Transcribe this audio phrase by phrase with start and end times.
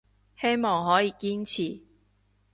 [0.35, 1.79] 希望可以堅持